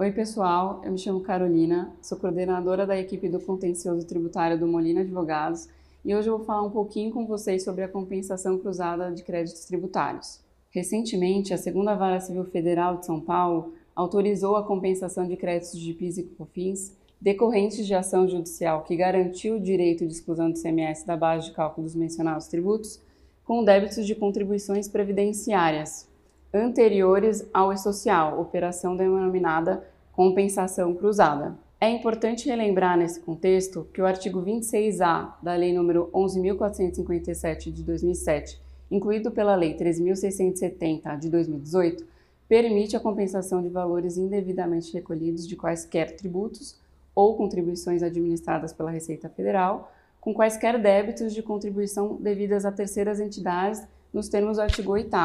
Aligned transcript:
Oi, 0.00 0.12
pessoal. 0.12 0.80
Eu 0.84 0.92
me 0.92 0.98
chamo 0.98 1.20
Carolina, 1.22 1.92
sou 2.00 2.16
coordenadora 2.16 2.86
da 2.86 2.96
equipe 2.96 3.28
do 3.28 3.40
contencioso 3.40 4.06
tributário 4.06 4.56
do 4.56 4.64
Molina 4.64 5.00
Advogados 5.00 5.68
e 6.04 6.14
hoje 6.14 6.28
eu 6.28 6.36
vou 6.36 6.46
falar 6.46 6.62
um 6.62 6.70
pouquinho 6.70 7.10
com 7.10 7.26
vocês 7.26 7.64
sobre 7.64 7.82
a 7.82 7.88
compensação 7.88 8.56
cruzada 8.58 9.10
de 9.10 9.24
créditos 9.24 9.64
tributários. 9.64 10.38
Recentemente, 10.70 11.52
a 11.52 11.58
Segunda 11.58 11.96
Vara 11.96 12.20
Civil 12.20 12.44
Federal 12.44 12.98
de 12.98 13.06
São 13.06 13.20
Paulo 13.20 13.74
autorizou 13.92 14.54
a 14.54 14.62
compensação 14.62 15.26
de 15.26 15.36
créditos 15.36 15.80
de 15.80 15.92
PIS 15.92 16.18
e 16.18 16.22
COFINS 16.22 16.96
decorrentes 17.20 17.84
de 17.84 17.92
ação 17.92 18.28
judicial 18.28 18.84
que 18.84 18.94
garantiu 18.94 19.56
o 19.56 19.60
direito 19.60 20.06
de 20.06 20.12
exclusão 20.12 20.48
do 20.48 20.62
CMS 20.62 21.04
da 21.04 21.16
base 21.16 21.46
de 21.46 21.54
cálculo 21.56 21.84
dos 21.84 21.96
mencionados 21.96 22.46
tributos 22.46 23.00
com 23.44 23.64
débitos 23.64 24.06
de 24.06 24.14
contribuições 24.14 24.86
previdenciárias 24.86 26.06
anteriores 26.52 27.46
ao 27.52 27.72
E-Social, 27.72 28.40
operação 28.40 28.96
denominada 28.96 29.84
compensação 30.18 30.96
cruzada. 30.96 31.56
É 31.80 31.88
importante 31.88 32.48
relembrar 32.48 32.98
nesse 32.98 33.20
contexto 33.20 33.86
que 33.94 34.02
o 34.02 34.04
artigo 34.04 34.42
26A 34.42 35.34
da 35.40 35.54
Lei 35.54 35.72
nº 35.72 36.10
11.457 36.10 37.70
de 37.70 37.84
2007, 37.84 38.60
incluído 38.90 39.30
pela 39.30 39.54
Lei 39.54 39.76
3.670 39.76 41.16
de 41.20 41.30
2018, 41.30 42.04
permite 42.48 42.96
a 42.96 43.00
compensação 43.00 43.62
de 43.62 43.68
valores 43.68 44.16
indevidamente 44.16 44.92
recolhidos 44.92 45.46
de 45.46 45.54
quaisquer 45.54 46.16
tributos 46.16 46.76
ou 47.14 47.36
contribuições 47.36 48.02
administradas 48.02 48.72
pela 48.72 48.90
Receita 48.90 49.28
Federal, 49.28 49.92
com 50.20 50.34
quaisquer 50.34 50.82
débitos 50.82 51.32
de 51.32 51.44
contribuição 51.44 52.16
devidas 52.16 52.64
a 52.64 52.72
terceiras 52.72 53.20
entidades 53.20 53.86
nos 54.12 54.28
termos 54.28 54.56
do 54.56 54.62
artigo 54.62 54.90
8 54.90 55.16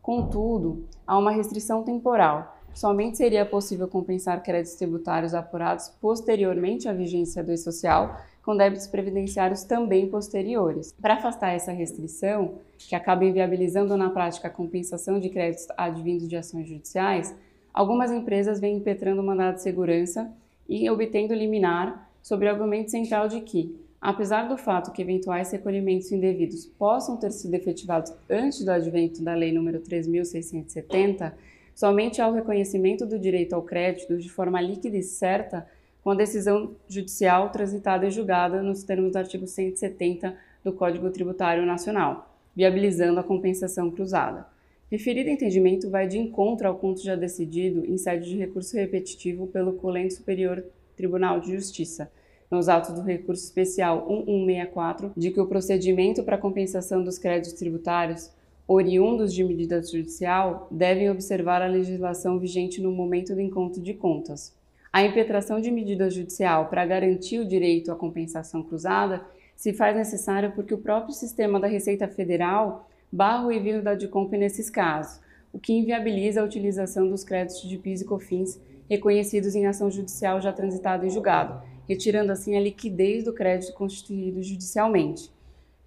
Contudo, 0.00 0.86
há 1.06 1.18
uma 1.18 1.30
restrição 1.30 1.82
temporal. 1.82 2.61
Somente 2.74 3.18
seria 3.18 3.44
possível 3.44 3.86
compensar 3.86 4.42
créditos 4.42 4.76
tributários 4.76 5.34
apurados 5.34 5.90
posteriormente 6.00 6.88
à 6.88 6.92
vigência 6.92 7.42
do 7.42 7.52
E-Social, 7.52 8.18
com 8.42 8.56
débitos 8.56 8.86
previdenciários 8.86 9.62
também 9.62 10.08
posteriores. 10.08 10.92
Para 11.00 11.14
afastar 11.14 11.52
essa 11.52 11.70
restrição, 11.70 12.54
que 12.78 12.94
acaba 12.94 13.24
inviabilizando 13.24 13.96
na 13.96 14.10
prática 14.10 14.48
a 14.48 14.50
compensação 14.50 15.20
de 15.20 15.28
créditos 15.28 15.68
advindos 15.76 16.28
de 16.28 16.36
ações 16.36 16.68
judiciais, 16.68 17.34
algumas 17.72 18.10
empresas 18.10 18.58
vêm 18.58 18.76
impetrando 18.76 19.22
mandado 19.22 19.56
de 19.56 19.62
segurança 19.62 20.30
e 20.68 20.88
obtendo 20.90 21.34
liminar 21.34 22.10
sobre 22.22 22.46
o 22.46 22.50
argumento 22.50 22.90
central 22.90 23.28
de 23.28 23.40
que 23.40 23.80
Apesar 24.02 24.48
do 24.48 24.56
fato 24.56 24.90
que 24.90 25.00
eventuais 25.00 25.52
recolhimentos 25.52 26.10
indevidos 26.10 26.66
possam 26.66 27.16
ter 27.16 27.30
sido 27.30 27.54
efetivados 27.54 28.12
antes 28.28 28.64
do 28.64 28.72
advento 28.72 29.22
da 29.22 29.32
Lei 29.32 29.52
nº 29.52 29.80
3.670, 29.80 31.32
somente 31.74 32.20
há 32.20 32.28
o 32.28 32.34
reconhecimento 32.34 33.06
do 33.06 33.18
direito 33.18 33.54
ao 33.54 33.62
crédito 33.62 34.16
de 34.18 34.28
forma 34.28 34.60
líquida 34.60 34.96
e 34.96 35.02
certa 35.02 35.66
com 36.02 36.10
a 36.10 36.14
decisão 36.14 36.74
judicial 36.88 37.50
transitada 37.50 38.06
e 38.06 38.10
julgada 38.10 38.62
nos 38.62 38.82
termos 38.82 39.12
do 39.12 39.18
artigo 39.18 39.46
170 39.46 40.36
do 40.64 40.72
Código 40.72 41.10
Tributário 41.10 41.64
Nacional, 41.64 42.34
viabilizando 42.54 43.20
a 43.20 43.24
compensação 43.24 43.90
cruzada. 43.90 44.46
Referido 44.90 45.30
entendimento 45.30 45.88
vai 45.88 46.06
de 46.06 46.18
encontro 46.18 46.68
ao 46.68 46.74
ponto 46.74 47.02
já 47.02 47.16
decidido 47.16 47.84
em 47.86 47.96
sede 47.96 48.28
de 48.28 48.36
recurso 48.36 48.76
repetitivo 48.76 49.46
pelo 49.46 49.72
Colente 49.74 50.14
Superior 50.14 50.62
Tribunal 50.96 51.40
de 51.40 51.52
Justiça, 51.52 52.10
nos 52.50 52.68
autos 52.68 52.92
do 52.92 53.00
recurso 53.00 53.42
especial 53.42 54.06
1164 54.06 55.12
de 55.16 55.30
que 55.30 55.40
o 55.40 55.46
procedimento 55.46 56.22
para 56.22 56.36
compensação 56.36 57.02
dos 57.02 57.16
créditos 57.16 57.54
tributários 57.54 58.30
oriundos 58.72 59.34
de 59.34 59.44
medida 59.44 59.82
judicial 59.82 60.66
devem 60.70 61.10
observar 61.10 61.62
a 61.62 61.66
legislação 61.66 62.38
vigente 62.38 62.80
no 62.80 62.90
momento 62.90 63.34
do 63.34 63.40
encontro 63.40 63.82
de 63.82 63.94
contas. 63.94 64.54
A 64.92 65.02
impetração 65.02 65.60
de 65.60 65.70
medida 65.70 66.10
judicial 66.10 66.68
para 66.68 66.84
garantir 66.84 67.38
o 67.38 67.46
direito 67.46 67.90
à 67.90 67.96
compensação 67.96 68.62
cruzada 68.62 69.24
se 69.56 69.72
faz 69.72 69.96
necessário 69.96 70.52
porque 70.52 70.74
o 70.74 70.78
próprio 70.78 71.14
sistema 71.14 71.60
da 71.60 71.66
Receita 71.66 72.08
Federal 72.08 72.88
barra 73.10 73.46
o 73.46 73.52
envio 73.52 73.82
da 73.82 73.94
DICOMP 73.94 74.36
nesses 74.36 74.68
casos, 74.68 75.20
o 75.52 75.58
que 75.58 75.72
inviabiliza 75.72 76.40
a 76.40 76.44
utilização 76.44 77.08
dos 77.08 77.22
créditos 77.22 77.68
de 77.68 77.76
PIS 77.76 78.00
e 78.00 78.04
COFINS 78.04 78.60
reconhecidos 78.88 79.54
em 79.54 79.66
ação 79.66 79.90
judicial 79.90 80.40
já 80.40 80.52
transitada 80.52 81.06
em 81.06 81.10
julgado, 81.10 81.62
retirando 81.88 82.32
assim 82.32 82.56
a 82.56 82.60
liquidez 82.60 83.24
do 83.24 83.32
crédito 83.32 83.72
constituído 83.74 84.42
judicialmente. 84.42 85.30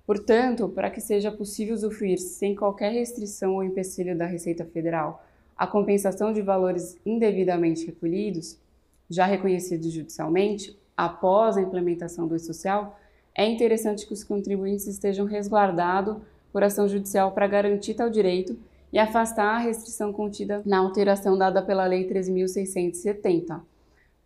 Portanto, 0.05 0.69
para 0.69 0.91
que 0.91 1.01
seja 1.01 1.31
possível 1.31 1.73
usufruir 1.73 2.19
sem 2.19 2.55
qualquer 2.55 2.91
restrição 2.91 3.55
ou 3.55 3.63
empecilho 3.63 4.17
da 4.17 4.25
Receita 4.25 4.63
Federal 4.63 5.23
a 5.57 5.65
compensação 5.65 6.33
de 6.33 6.41
valores 6.41 6.97
indevidamente 7.05 7.85
recolhidos, 7.85 8.57
já 9.09 9.25
reconhecidos 9.25 9.91
judicialmente, 9.91 10.77
após 10.97 11.55
a 11.57 11.61
implementação 11.61 12.27
do 12.27 12.35
E-Social, 12.35 12.99
é 13.33 13.45
interessante 13.45 14.05
que 14.05 14.13
os 14.13 14.23
contribuintes 14.23 14.87
estejam 14.87 15.25
resguardados 15.25 16.17
por 16.51 16.63
ação 16.63 16.87
judicial 16.87 17.31
para 17.31 17.47
garantir 17.47 17.93
tal 17.93 18.09
direito 18.09 18.57
e 18.91 18.99
afastar 18.99 19.55
a 19.55 19.59
restrição 19.59 20.13
contida 20.13 20.61
na 20.65 20.77
alteração 20.77 21.37
dada 21.37 21.61
pela 21.61 21.85
Lei 21.85 22.07
3.670. 22.07 23.61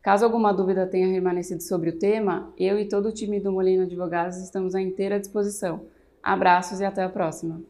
Caso 0.10 0.26
alguma 0.26 0.52
dúvida 0.52 0.88
tenha 0.88 1.08
permanecido 1.08 1.62
sobre 1.62 1.92
o 1.92 2.00
tema, 2.00 2.52
eu 2.58 2.80
e 2.80 2.90
todo 2.90 3.10
o 3.10 3.12
time 3.12 3.40
do 3.40 3.52
Molina 3.52 3.84
Advogados 3.84 4.38
estamos 4.38 4.74
à 4.74 4.82
inteira 4.82 5.20
disposição. 5.20 5.86
Abraços 6.24 6.80
e 6.80 6.84
até 6.84 7.04
a 7.04 7.10
próxima! 7.10 7.62